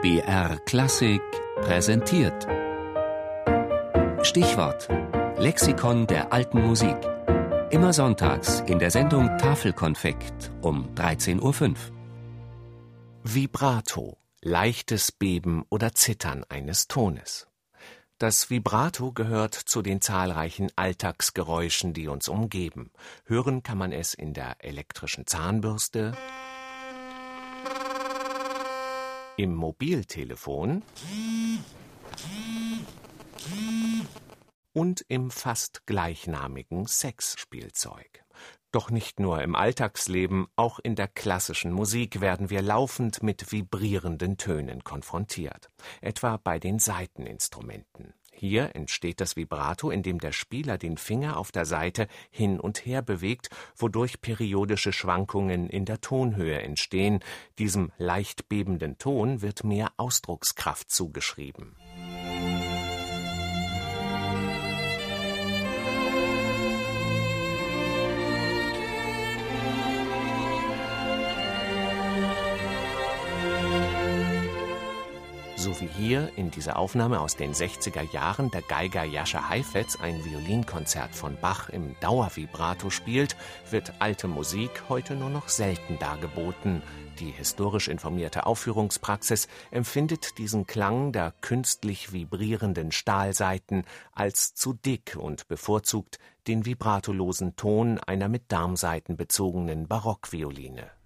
[0.00, 1.20] BR Klassik
[1.56, 2.46] präsentiert.
[4.22, 4.88] Stichwort:
[5.38, 6.96] Lexikon der alten Musik.
[7.70, 11.74] Immer sonntags in der Sendung Tafelkonfekt um 13.05 Uhr.
[13.24, 17.48] Vibrato, leichtes Beben oder Zittern eines Tones.
[18.18, 22.92] Das Vibrato gehört zu den zahlreichen Alltagsgeräuschen, die uns umgeben.
[23.24, 26.12] Hören kann man es in der elektrischen Zahnbürste,
[29.38, 30.82] im Mobiltelefon
[34.72, 38.24] und im fast gleichnamigen Sexspielzeug.
[38.70, 44.36] Doch nicht nur im Alltagsleben, auch in der klassischen Musik werden wir laufend mit vibrierenden
[44.36, 45.70] Tönen konfrontiert,
[46.02, 48.12] etwa bei den Saiteninstrumenten.
[48.30, 53.02] Hier entsteht das Vibrato, indem der Spieler den Finger auf der Saite hin und her
[53.02, 57.18] bewegt, wodurch periodische Schwankungen in der Tonhöhe entstehen.
[57.58, 61.74] Diesem leicht bebenden Ton wird mehr Ausdruckskraft zugeschrieben.
[75.68, 80.24] So wie hier in dieser Aufnahme aus den 60er Jahren der Geiger Jascha Heifetz ein
[80.24, 83.36] Violinkonzert von Bach im Dauervibrato spielt,
[83.70, 86.80] wird alte Musik heute nur noch selten dargeboten.
[87.20, 95.48] Die historisch informierte Aufführungspraxis empfindet diesen Klang der künstlich vibrierenden Stahlsaiten als zu dick und
[95.48, 100.97] bevorzugt den vibratolosen Ton einer mit Darmsaiten bezogenen Barockvioline.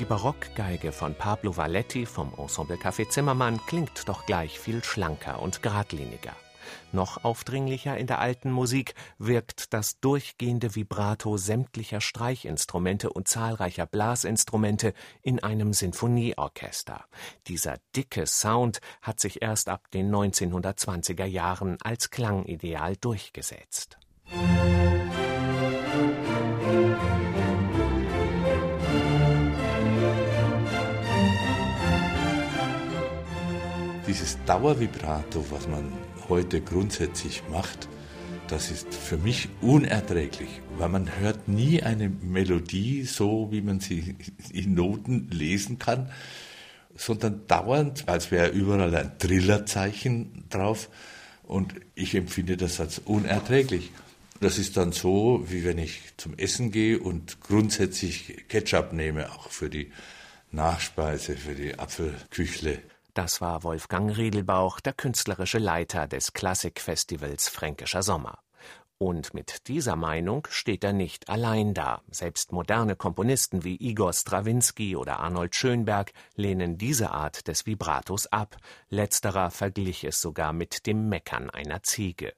[0.00, 5.62] Die Barockgeige von Pablo Valletti vom Ensemble Café Zimmermann klingt doch gleich viel schlanker und
[5.62, 6.34] geradliniger.
[6.90, 14.94] Noch aufdringlicher in der alten Musik wirkt das durchgehende Vibrato sämtlicher Streichinstrumente und zahlreicher Blasinstrumente
[15.22, 17.04] in einem Sinfonieorchester.
[17.46, 23.98] Dieser dicke Sound hat sich erst ab den 1920er Jahren als Klangideal durchgesetzt.
[24.28, 24.93] Musik
[34.06, 35.92] dieses Dauervibrato, was man
[36.28, 37.88] heute grundsätzlich macht,
[38.48, 44.16] das ist für mich unerträglich, weil man hört nie eine Melodie so, wie man sie
[44.52, 46.10] in Noten lesen kann,
[46.94, 50.90] sondern dauernd, als wäre überall ein Trillerzeichen drauf
[51.42, 53.90] und ich empfinde das als unerträglich.
[54.40, 59.50] Das ist dann so, wie wenn ich zum Essen gehe und grundsätzlich Ketchup nehme, auch
[59.50, 59.90] für die
[60.52, 62.78] Nachspeise, für die Apfelküchle.
[63.14, 68.40] Das war Wolfgang Riedelbauch, der künstlerische Leiter des Klassikfestivals Fränkischer Sommer.
[68.98, 72.02] Und mit dieser Meinung steht er nicht allein da.
[72.10, 78.56] Selbst moderne Komponisten wie Igor Strawinski oder Arnold Schönberg lehnen diese Art des Vibratos ab.
[78.88, 82.32] Letzterer verglich es sogar mit dem Meckern einer Ziege.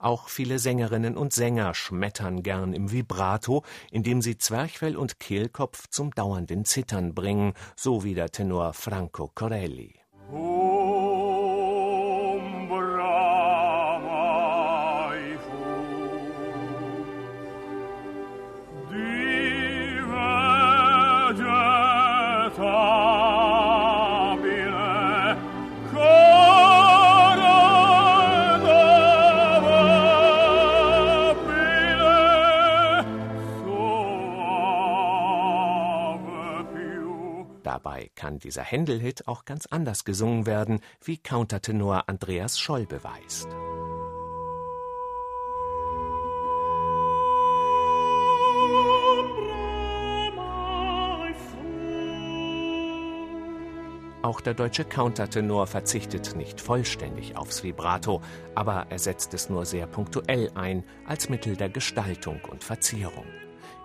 [0.00, 6.10] Auch viele Sängerinnen und Sänger schmettern gern im Vibrato, indem sie Zwerchfell und Kehlkopf zum
[6.10, 9.97] dauernden Zittern bringen, so wie der Tenor Franco Corelli.
[37.78, 43.46] Dabei kann dieser Händel-Hit auch ganz anders gesungen werden, wie Countertenor Andreas Scholl beweist.
[54.22, 58.20] Auch der deutsche Countertenor verzichtet nicht vollständig aufs Vibrato,
[58.56, 63.26] aber er setzt es nur sehr punktuell ein, als Mittel der Gestaltung und Verzierung.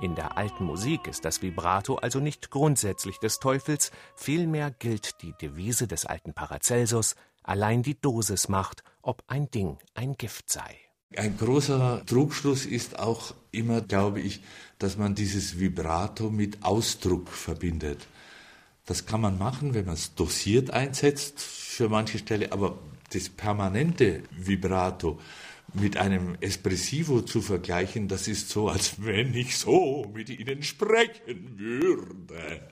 [0.00, 5.34] In der alten Musik ist das Vibrato also nicht grundsätzlich des Teufels, vielmehr gilt die
[5.42, 10.78] Devise des alten Paracelsus, allein die Dosis macht, ob ein Ding ein Gift sei.
[11.14, 14.40] Ein großer Trugschluss ist auch immer, glaube ich,
[14.78, 18.06] dass man dieses Vibrato mit Ausdruck verbindet.
[18.86, 22.78] Das kann man machen, wenn man es dosiert einsetzt für manche Stelle, aber
[23.12, 25.18] das permanente Vibrato,
[25.74, 31.58] mit einem Espressivo zu vergleichen, das ist so, als wenn ich so mit Ihnen sprechen
[31.58, 32.68] würde.